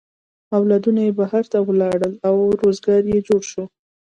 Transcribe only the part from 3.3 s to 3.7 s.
شو.